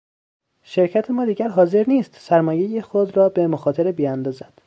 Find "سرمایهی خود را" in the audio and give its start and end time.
2.19-3.29